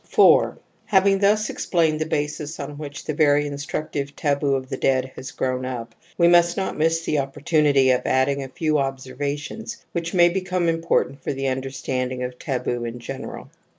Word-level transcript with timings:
><• 0.03 0.03
4 0.03 0.57
Having 0.85 1.19
thus 1.19 1.47
explained 1.47 2.01
the 2.01 2.07
basis 2.07 2.59
on 2.59 2.79
which 2.79 3.05
the 3.05 3.13
very 3.13 3.45
instructive 3.45 4.15
taboo 4.15 4.55
of 4.55 4.67
the 4.67 4.75
dead 4.77 5.11
has 5.15 5.29
grown 5.29 5.63
up, 5.63 5.93
we 6.17 6.27
must 6.27 6.57
not 6.57 6.75
miss 6.75 7.01
the 7.01 7.19
opportunity 7.19 7.91
of 7.91 8.01
adding 8.03 8.41
a 8.41 8.47
few 8.49 8.79
observations 8.79 9.85
which 9.91 10.15
may 10.15 10.27
become 10.27 10.67
important 10.67 11.21
for 11.23 11.33
the 11.33 11.45
understanding 11.47 12.23
of 12.23 12.39
taboo 12.39 12.83
in 12.83 12.97
general. 12.97 13.51